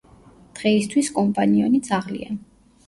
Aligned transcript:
დღეისთვის 0.59 1.11
კომპანიონი 1.19 1.85
ძაღლია. 1.91 2.37